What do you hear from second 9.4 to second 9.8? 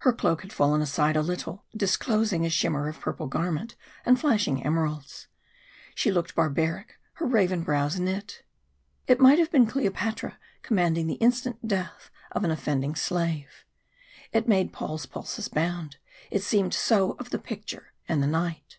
been